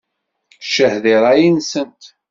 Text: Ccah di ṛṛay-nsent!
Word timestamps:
Ccah 0.65 0.95
di 1.03 1.15
ṛṛay-nsent! 1.21 2.03